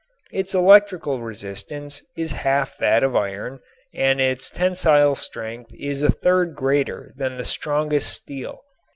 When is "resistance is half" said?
1.21-2.75